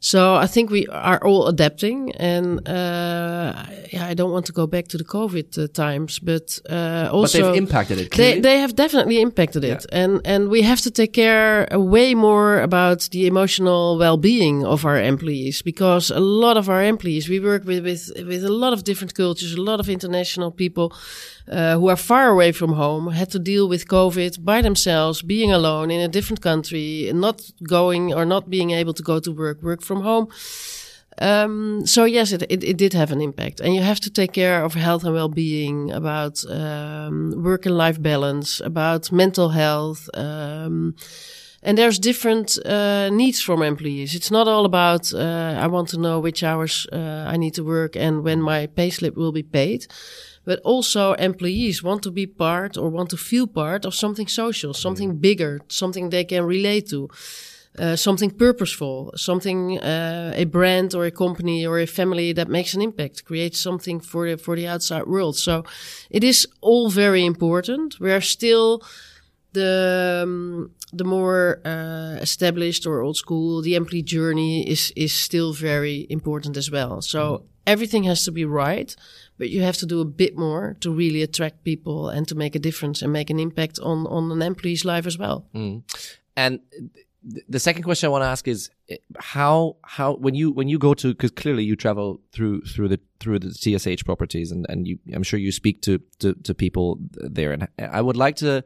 [0.00, 4.66] So I think we are all adapting, and uh, yeah, I don't want to go
[4.66, 8.12] back to the COVID uh, times, but uh, also but they've impacted it.
[8.12, 9.98] They, they have definitely impacted it, yeah.
[10.02, 15.00] and and we have to take care way more about the emotional well-being of our
[15.00, 18.84] employees because a lot of our employees we work with with with a lot of
[18.84, 20.92] different cultures, a lot of international people
[21.50, 25.52] uh, who are far away from home had to deal with COVID by themselves, being
[25.52, 29.62] alone in a different country, not going or not being able to go to work,
[29.62, 30.28] work from home.
[31.18, 34.32] Um, so yes, it, it, it, did have an impact, and you have to take
[34.32, 40.10] care of health and well-being, about um, work and life balance, about mental health.
[40.12, 40.94] Um,
[41.62, 44.14] and there's different uh, needs from employees.
[44.14, 47.64] It's not all about uh, I want to know which hours uh, I need to
[47.64, 49.86] work and when my payslip will be paid,
[50.46, 54.72] but also employees want to be part or want to feel part of something social,
[54.72, 55.20] something mm.
[55.20, 57.10] bigger, something they can relate to
[57.78, 62.74] uh, something purposeful, something uh, a brand or a company or a family that makes
[62.74, 65.36] an impact, creates something for the for the outside world.
[65.36, 65.64] So
[66.10, 68.00] it is all very important.
[68.00, 68.82] We are still
[69.52, 73.62] the um, the more uh, established or old school.
[73.62, 77.02] The employee journey is is still very important as well.
[77.02, 77.42] So mm.
[77.66, 78.96] everything has to be right.
[79.38, 82.54] But you have to do a bit more to really attract people and to make
[82.54, 85.46] a difference and make an impact on, on an employee's life as well.
[85.54, 85.82] Mm.
[86.36, 86.60] And
[87.48, 90.78] the second question I want to ask is eh, how how when you when you
[90.78, 94.86] go to because clearly you travel through through the through the TSH properties and and
[94.86, 98.64] you I'm sure you speak to to, to people there and I would like to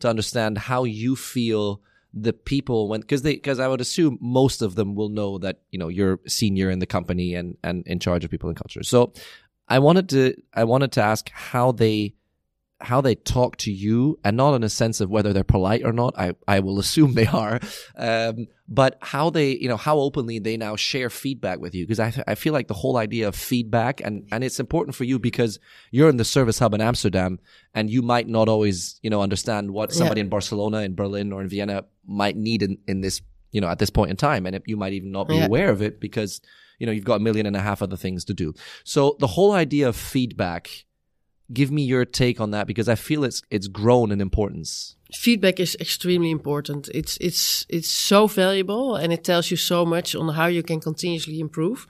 [0.00, 1.80] to understand how you feel
[2.12, 5.60] the people when because they because I would assume most of them will know that
[5.70, 8.82] you know you're senior in the company and and in charge of people and culture
[8.82, 9.12] so
[9.70, 12.14] I wanted to I wanted to ask how they
[12.80, 15.92] how they talk to you and not in a sense of whether they're polite or
[15.92, 16.18] not.
[16.18, 17.60] I, I will assume they are.
[17.94, 21.86] Um, but how they, you know, how openly they now share feedback with you.
[21.86, 25.04] Cause I, I feel like the whole idea of feedback and, and it's important for
[25.04, 25.58] you because
[25.90, 27.38] you're in the service hub in Amsterdam
[27.74, 30.24] and you might not always, you know, understand what somebody yeah.
[30.24, 33.20] in Barcelona, in Berlin or in Vienna might need in, in this,
[33.52, 34.46] you know, at this point in time.
[34.46, 35.46] And it, you might even not be yeah.
[35.46, 36.40] aware of it because,
[36.80, 38.52] you know, you've got a million and a half other things to do.
[38.82, 40.86] So the whole idea of feedback,
[41.52, 44.96] give me your take on that because I feel it's it's grown in importance.
[45.12, 46.88] Feedback is extremely important.
[46.94, 50.80] It's it's it's so valuable and it tells you so much on how you can
[50.80, 51.86] continuously improve.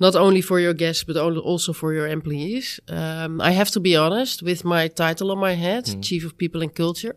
[0.00, 2.80] Not only for your guests, but also for your employees.
[2.88, 6.02] Um, I have to be honest with my title on my head, mm.
[6.02, 7.14] Chief of People and Culture.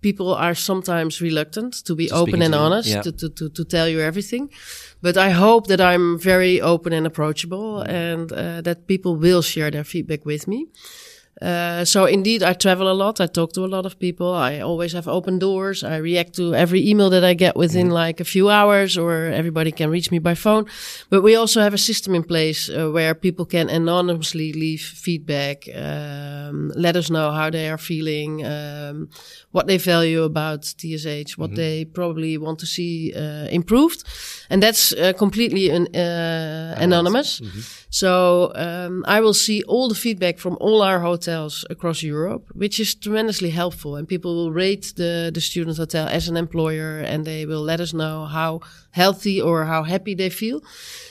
[0.00, 3.02] People are sometimes reluctant to be open and honest, yeah.
[3.02, 4.50] to, to, to, to tell you everything.
[5.02, 7.88] But I hope that I'm very open and approachable mm.
[7.88, 10.66] and uh, that people will share their feedback with me.
[11.42, 13.20] Uh, so indeed, I travel a lot.
[13.20, 14.32] I talk to a lot of people.
[14.32, 15.84] I always have open doors.
[15.84, 17.92] I react to every email that I get within mm.
[17.92, 20.64] like a few hours, or everybody can reach me by phone.
[21.10, 25.68] But we also have a system in place uh, where people can anonymously leave feedback,
[25.74, 29.10] um, let us know how they are feeling, um,
[29.50, 31.56] what they value about TSH, what mm-hmm.
[31.56, 34.04] they probably want to see uh, improved,
[34.48, 37.40] and that's uh, completely an, uh, anonymous.
[37.40, 37.60] Mm-hmm.
[37.90, 42.78] So um, I will see all the feedback from all our hotels across Europe, which
[42.80, 43.96] is tremendously helpful.
[43.96, 47.80] And people will rate the the student hotel as an employer, and they will let
[47.80, 48.60] us know how
[48.90, 50.60] healthy or how happy they feel.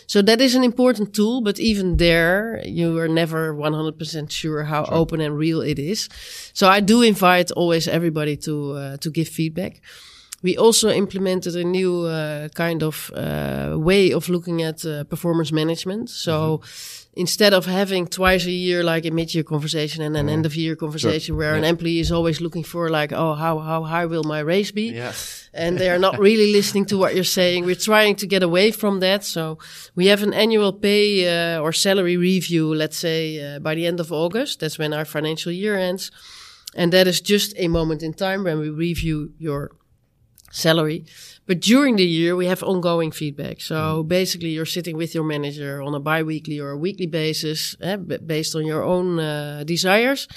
[0.07, 4.85] So that is an important tool, but even there, you are never 100% sure how
[4.85, 4.93] sure.
[4.93, 6.09] open and real it is.
[6.53, 9.81] So I do invite always everybody to, uh, to give feedback.
[10.43, 15.51] We also implemented a new uh, kind of uh, way of looking at uh, performance
[15.51, 16.09] management.
[16.09, 20.31] So mm-hmm instead of having twice a year like a mid-year conversation and an mm.
[20.31, 21.37] end of year conversation sure.
[21.37, 21.59] where yeah.
[21.59, 24.91] an employee is always looking for like oh how how high will my raise be
[24.91, 25.49] yes.
[25.53, 28.69] and they are not really listening to what you're saying we're trying to get away
[28.71, 29.57] from that so
[29.95, 33.99] we have an annual pay uh, or salary review let's say uh, by the end
[33.99, 36.11] of august that's when our financial year ends
[36.75, 39.71] and that is just a moment in time when we review your
[40.55, 41.05] salary
[41.45, 43.61] but during the year, we have ongoing feedback.
[43.61, 44.07] So mm.
[44.07, 48.55] basically, you're sitting with your manager on a bi-weekly or a weekly basis, eh, based
[48.55, 50.27] on your own uh, desires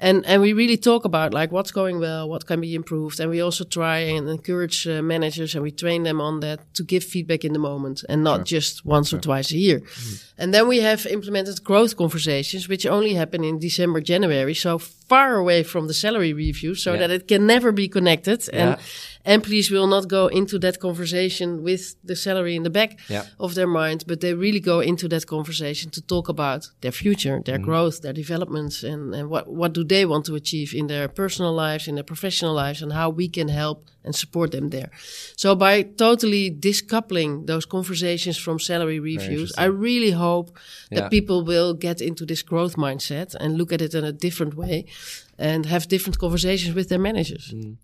[0.00, 3.30] and and we really talk about like what's going well, what can be improved, and
[3.30, 7.02] we also try and encourage uh, managers and we train them on that to give
[7.02, 8.60] feedback in the moment and not sure.
[8.60, 9.18] just once sure.
[9.18, 9.80] or twice a year.
[9.80, 10.24] Mm.
[10.38, 15.34] And then we have implemented growth conversations, which only happen in December, January, so far
[15.34, 17.00] away from the salary review, so yeah.
[17.00, 18.48] that it can never be connected.
[18.52, 18.58] Yeah.
[18.58, 18.80] And
[19.28, 23.24] employees will not go into that conversation with the salary in the back yeah.
[23.38, 27.42] of their mind, but they really go into that conversation to talk about their future,
[27.44, 27.64] their mm.
[27.64, 31.52] growth, their developments, and, and what, what do they want to achieve in their personal
[31.52, 34.90] lives, in their professional lives, and how we can help and support them there.
[35.36, 40.56] So by totally discoupling those conversations from salary reviews, I really hope
[40.90, 41.08] that yeah.
[41.08, 44.86] people will get into this growth mindset and look at it in a different way
[45.38, 47.52] and have different conversations with their managers.
[47.52, 47.76] Mm.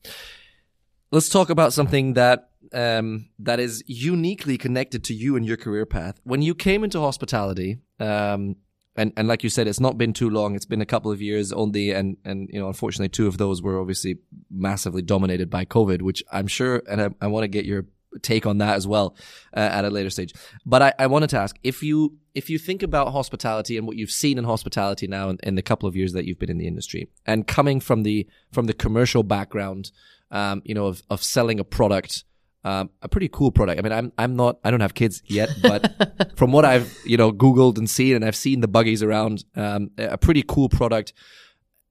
[1.14, 5.87] Let's talk about something that um, that is uniquely connected to you and your career
[5.87, 6.20] path.
[6.24, 8.57] When you came into hospitality, um,
[8.96, 10.57] and and like you said, it's not been too long.
[10.57, 13.62] It's been a couple of years only, and and you know, unfortunately, two of those
[13.62, 14.16] were obviously
[14.50, 17.87] massively dominated by COVID, which I'm sure, and I, I want to get your
[18.22, 19.16] take on that as well
[19.57, 20.35] uh, at a later stage.
[20.64, 23.96] But I, I wanted to ask if you if you think about hospitality and what
[23.96, 26.59] you've seen in hospitality now in, in the couple of years that you've been in
[26.59, 29.90] the industry, and coming from the from the commercial background,
[30.31, 32.24] um, you know, of of selling a product.
[32.66, 33.79] Um, a pretty cool product.
[33.79, 37.18] I mean, I'm I'm not I don't have kids yet, but from what I've you
[37.18, 41.12] know googled and seen, and I've seen the buggies around, um, a pretty cool product.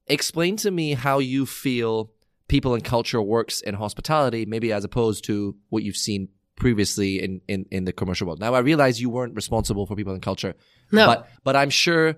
[0.08, 2.10] Explain to me how you feel
[2.48, 7.42] people and culture works in hospitality, maybe as opposed to what you've seen previously in,
[7.48, 8.40] in, in the commercial world.
[8.40, 10.54] Now I realize you weren't responsible for people and culture.
[10.92, 11.08] No.
[11.08, 12.16] But but I'm sure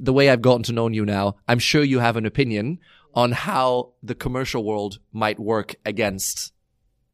[0.00, 2.78] the way I've gotten to know you now, I'm sure you have an opinion
[3.14, 6.52] on how the commercial world might work against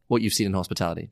[0.08, 1.10] what you've seen in hospitality.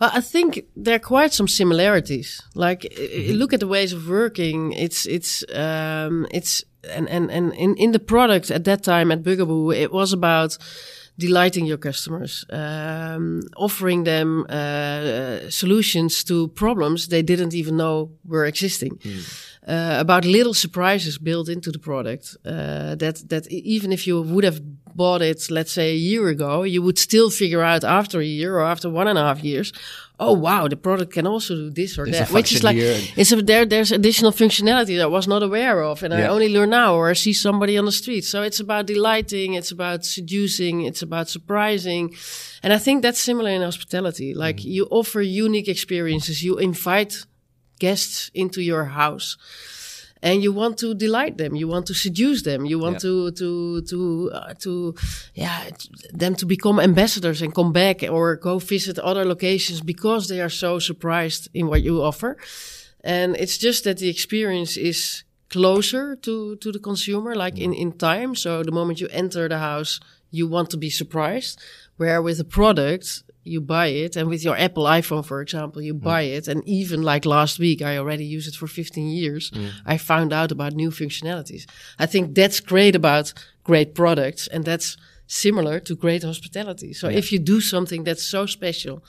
[0.00, 2.40] Well, I think there are quite some similarities.
[2.54, 3.34] Like, mm-hmm.
[3.34, 4.72] look at the ways of working.
[4.72, 9.22] It's it's um, it's and and and in in the product at that time at
[9.22, 10.58] Bugaboo, it was about
[11.18, 18.46] delighting your customers, um, offering them uh, solutions to problems they didn't even know were
[18.46, 18.98] existing.
[19.04, 19.46] Mm.
[19.68, 24.44] Uh, about little surprises built into the product uh, that that even if you would
[24.44, 24.60] have
[24.96, 28.56] bought it, let's say a year ago, you would still figure out after a year
[28.58, 29.72] or after one and a half years,
[30.20, 33.32] oh wow, the product can also do this or there's that, which is like it's
[33.32, 33.64] a, there.
[33.64, 36.26] There's additional functionality that I was not aware of, and yeah.
[36.26, 38.24] I only learn now, or I see somebody on the street.
[38.24, 42.14] So it's about delighting, it's about seducing, it's about surprising,
[42.62, 44.34] and I think that's similar in hospitality.
[44.34, 44.64] Like mm.
[44.64, 47.24] you offer unique experiences, you invite
[47.78, 49.36] guests into your house
[50.22, 51.54] and you want to delight them.
[51.54, 52.64] You want to seduce them.
[52.66, 53.10] You want yeah.
[53.10, 54.94] to to to uh, to
[55.34, 55.70] yeah
[56.12, 60.50] them to become ambassadors and come back or go visit other locations because they are
[60.50, 62.36] so surprised in what you offer.
[63.02, 67.92] And it's just that the experience is closer to to the consumer like in in
[67.92, 68.34] time.
[68.34, 71.60] So the moment you enter the house you want to be surprised.
[71.96, 75.94] Where with a product you buy it and with your apple iphone for example you
[75.94, 76.02] mm.
[76.02, 79.70] buy it and even like last week i already use it for 15 years mm.
[79.86, 81.66] i found out about new functionalities
[81.98, 83.32] i think that's great about
[83.64, 87.16] great products and that's similar to great hospitality so yeah.
[87.18, 89.02] if you do something that's so special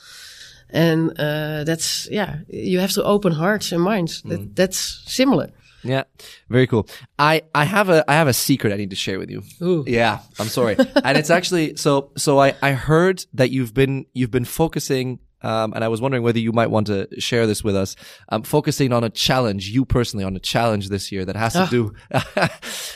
[0.70, 4.56] and uh, that's yeah you have to open hearts and minds that, mm.
[4.56, 5.50] that's similar
[5.84, 6.04] yeah,
[6.50, 6.88] very cool.
[7.18, 9.44] I I have a I have a secret I need to share with you.
[9.62, 9.84] Ooh.
[9.88, 14.32] Yeah, I'm sorry, and it's actually so so I I heard that you've been you've
[14.32, 15.20] been focusing.
[15.44, 17.96] Um, and I was wondering whether you might want to share this with us.
[18.30, 21.62] Um, focusing on a challenge, you personally on a challenge this year that has to
[21.62, 21.68] ah.
[21.68, 21.96] do.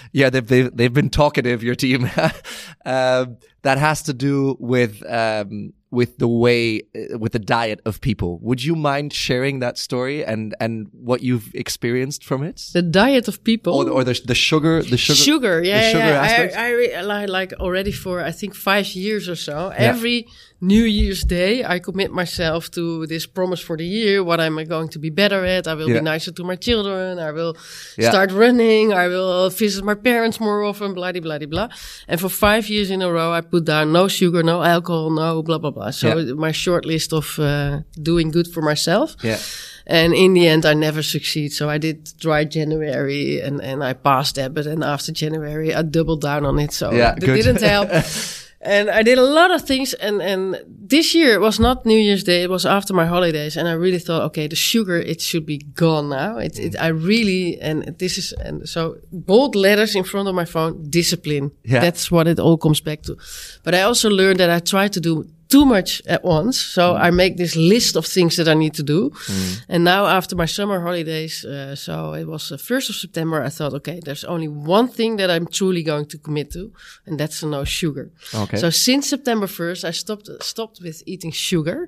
[0.12, 1.64] yeah, they've, they've they've been talkative.
[1.64, 2.04] Your team
[2.86, 7.94] um, that has to do with um, with the way uh, with the diet of
[8.02, 8.32] people.
[8.48, 10.74] Would you mind sharing that story and and
[11.10, 12.58] what you've experienced from it?
[12.74, 16.14] The diet of people, or, or the the sugar, the sugar, sugar, yeah, the sugar
[16.14, 16.28] yeah.
[16.28, 16.54] Aspect?
[16.56, 19.58] I, I like already for I think five years or so.
[19.72, 19.92] Yeah.
[19.92, 20.28] Every
[20.66, 24.24] New Year's Day, I commit myself to this promise for the year.
[24.24, 25.68] What am I going to be better at?
[25.68, 26.00] I will yeah.
[26.00, 27.20] be nicer to my children.
[27.20, 27.56] I will
[27.98, 28.10] yeah.
[28.10, 28.92] start running.
[28.92, 30.94] I will visit my parents more often.
[30.96, 31.70] Blah blah blah blah.
[32.08, 35.44] And for five years in a row, I put down no sugar, no alcohol, no
[35.44, 35.92] blah blah blah.
[35.92, 36.34] So yeah.
[36.34, 39.16] my short list of uh, doing good for myself.
[39.22, 39.40] Yeah.
[39.88, 41.54] And in the end, I never succeed.
[41.54, 44.56] So I did dry January and, and I passed that.
[44.56, 46.72] But then after January, I doubled down on it.
[46.74, 47.92] So it didn't help.
[48.66, 49.94] and I did a lot of things.
[49.94, 52.44] And, and this year it was not New Year's Day.
[52.44, 53.56] It was after my holidays.
[53.58, 56.38] And I really thought, okay, the sugar, it should be gone now.
[56.38, 56.82] It, it mm.
[56.82, 61.52] I really, and this is, and so bold letters in front of my phone, discipline.
[61.64, 61.80] Yeah.
[61.80, 63.18] That's what it all comes back to.
[63.64, 66.58] But I also learned that I try to do too much at once.
[66.76, 67.08] So mm.
[67.08, 69.10] I make this list of things that I need to do.
[69.10, 69.66] Mm.
[69.70, 73.52] And now after my summer holidays, uh, so it was the 1st of September, I
[73.58, 76.64] thought, okay, there's only one thing that I'm truly going to commit to,
[77.06, 78.06] and that's no sugar.
[78.44, 78.58] Okay.
[78.58, 81.80] So since September 1st, I stopped, stopped with eating sugar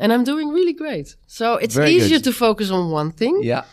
[0.00, 1.16] and I'm doing really great.
[1.26, 2.24] So it's Very easier good.
[2.24, 3.36] to focus on one thing.
[3.42, 3.64] Yeah.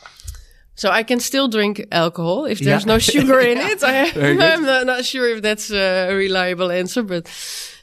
[0.75, 2.93] So I can still drink alcohol if there's yeah.
[2.93, 3.83] no sugar in it.
[3.95, 4.05] I,
[4.53, 7.23] am not, not, sure if that's a reliable answer, but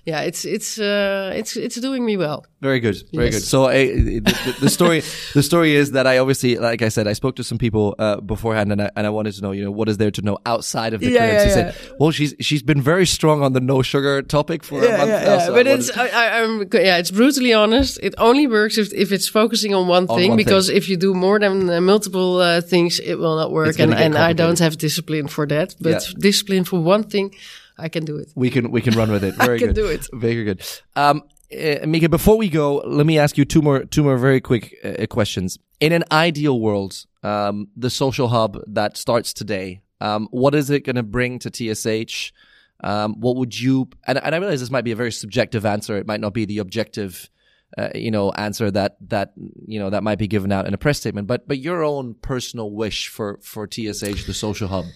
[0.09, 2.47] yeah, it's it's uh, it's it's doing me well.
[2.63, 3.35] Very good, very yes.
[3.35, 3.43] good.
[3.43, 5.03] So uh, the, the, story
[5.35, 8.21] the story is that I obviously, like I said, I spoke to some people uh,
[8.23, 10.39] beforehand, and I, and I wanted to know, you know, what is there to know
[10.47, 11.55] outside of the yeah, Yeah, yeah.
[11.55, 14.99] said, well, she's she's been very strong on the no sugar topic for yeah, a
[14.99, 15.35] month yeah, now.
[15.35, 15.47] Yeah.
[15.47, 17.99] So but it's I, am yeah, it's brutally honest.
[18.03, 20.77] It only works if if it's focusing on one on thing, one because thing.
[20.79, 24.17] if you do more than uh, multiple uh, things, it will not work, and and
[24.17, 25.75] I don't have discipline for that.
[25.81, 27.35] But discipline for one thing
[27.79, 28.33] I can do it.
[28.35, 29.35] We can we can run with it.
[29.47, 29.77] Very I can good.
[29.77, 30.07] do it.
[30.13, 30.63] Very good.
[30.97, 31.23] Um,
[31.53, 34.77] uh, Mieke, before we go, let me ask you two more two more very quick
[34.85, 35.59] uh, questions.
[35.81, 40.85] In an ideal world, um, the social hub that starts today, um, what is it
[40.85, 42.33] going to bring to TSH?
[42.81, 43.89] Um, what would you?
[44.07, 45.97] And, and, I realize this might be a very subjective answer.
[45.97, 47.29] It might not be the objective
[47.77, 49.33] uh, you know, answer that that
[49.67, 51.27] you know that might be given out in a press statement.
[51.27, 54.87] But but your own personal wish for for TSH, the social hub.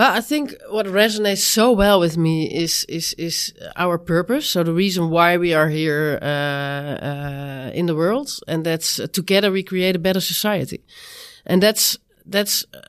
[0.00, 4.46] Well, I think what resonates so well with me is is is our purpose.
[4.50, 9.08] So the reason why we are here uh, uh, in the world, and that's uh,
[9.12, 10.80] together we create a better society,
[11.44, 11.98] and that's
[12.30, 12.80] that's uh,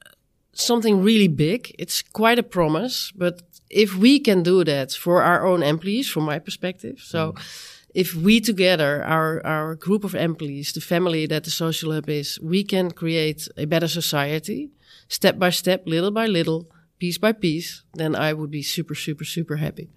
[0.54, 1.76] something really big.
[1.78, 6.24] It's quite a promise, but if we can do that for our own employees, from
[6.26, 7.32] my perspective, so.
[7.32, 12.10] Mm if we together, our, our group of employees, the family that the social hub
[12.10, 14.70] is, we can create a better society
[15.10, 16.70] step by step, little by little,
[17.02, 19.90] piece by piece, then I would be super, super, super happy.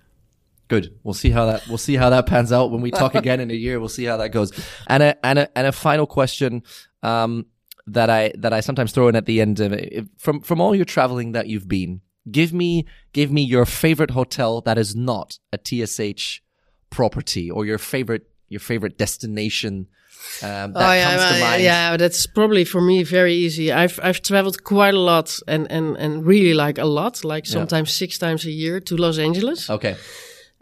[0.69, 0.99] Good.
[1.03, 3.51] We'll see how that we'll see how that pans out when we talk again in
[3.51, 3.79] a year.
[3.79, 4.51] We'll see how that goes.
[4.87, 6.63] And a and a and a final question
[7.03, 7.45] um,
[7.87, 10.09] that I that I sometimes throw in at the end of it.
[10.17, 12.01] From from all your traveling that you've been,
[12.31, 16.41] give me give me your favorite hotel that is not a TSH
[16.89, 19.89] property or your favorite your favorite destination
[20.43, 21.63] um, that oh, yeah, comes to mind?
[21.63, 23.73] Yeah, that's probably for me very easy.
[23.73, 27.89] I've I've traveled quite a lot and and and really like a lot, like sometimes
[27.91, 28.07] yeah.
[28.07, 29.71] six times a year to Los Angeles.
[29.71, 29.97] Okay.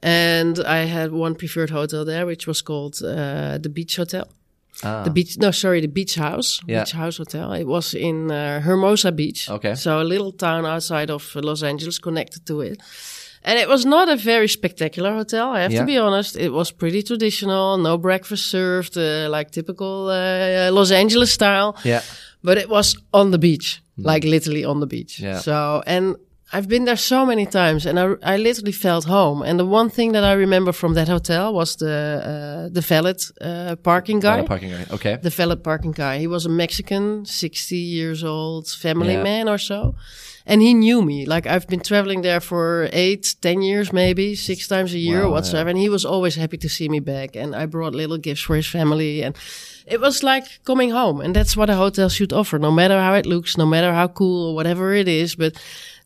[0.03, 4.26] And I had one preferred hotel there, which was called uh, the Beach Hotel.
[4.82, 5.05] Ah.
[5.05, 6.80] The beach, no, sorry, the Beach House, yeah.
[6.80, 7.53] Beach House Hotel.
[7.53, 9.48] It was in uh, Hermosa Beach.
[9.48, 9.74] Okay.
[9.74, 12.80] So a little town outside of Los Angeles connected to it.
[13.45, 15.51] And it was not a very spectacular hotel.
[15.51, 15.80] I have yeah.
[15.80, 16.36] to be honest.
[16.36, 17.76] It was pretty traditional.
[17.76, 21.76] No breakfast served, uh, like typical uh, Los Angeles style.
[21.84, 22.03] Yeah.
[22.45, 24.05] But it was on the beach, mm.
[24.05, 25.18] like literally on the beach.
[25.18, 25.40] Yeah.
[25.40, 26.16] So, and
[26.53, 29.43] I've been there so many times and I, I literally felt home.
[29.43, 33.14] And the one thing that I remember from that hotel was the, uh, the valet,
[33.40, 34.36] uh, parking guy.
[34.36, 34.86] Valet parking guy.
[34.90, 35.18] Okay.
[35.20, 36.18] The valet parking guy.
[36.18, 39.22] He was a Mexican, 60 years old family yeah.
[39.22, 39.95] man or so
[40.47, 41.26] and he knew me.
[41.26, 45.32] Like I've been traveling there for eight, ten years, maybe six times a year, wow,
[45.32, 45.68] whatsoever.
[45.68, 45.72] Yeah.
[45.72, 47.36] And he was always happy to see me back.
[47.36, 49.36] And I brought little gifts for his family, and
[49.86, 51.20] it was like coming home.
[51.20, 54.09] And that's what a hotel should offer, no matter how it looks, no matter how
[54.09, 55.34] cool or whatever it is.
[55.34, 55.61] But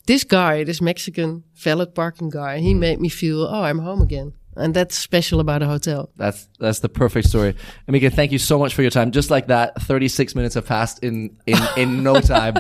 [0.07, 2.79] this guy, this Mexican valet parking guy, he mm.
[2.79, 6.11] made me feel, oh, I'm home again and that's special about a hotel.
[6.17, 7.55] That's that's the perfect story.
[7.89, 9.11] Amika, thank you so much for your time.
[9.11, 12.57] Just like that, 36 minutes have passed in in in no time.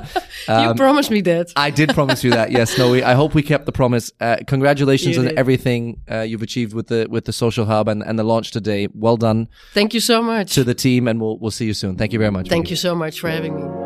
[0.49, 1.53] Um, you promised me that.
[1.57, 2.51] I did promise you that.
[2.51, 2.90] Yes, no.
[2.90, 4.12] We, I hope we kept the promise.
[4.20, 5.38] Uh, congratulations you on did.
[5.38, 8.88] everything uh, you've achieved with the with the social hub and, and the launch today.
[8.94, 9.49] Well done.
[9.72, 11.97] Thank you so much to the team, and we'll we'll see you soon.
[11.97, 12.49] Thank you very much.
[12.49, 13.86] Thank you so much for having me.